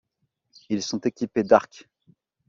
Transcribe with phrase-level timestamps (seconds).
[0.69, 1.87] Ils sont équipés d'arcs.